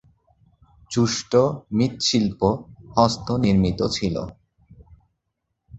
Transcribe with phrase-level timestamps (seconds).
[0.91, 1.33] চুস্ট্
[1.71, 2.41] মৃৎশিল্প
[2.95, 4.15] হস্তনির্মিত ছিল।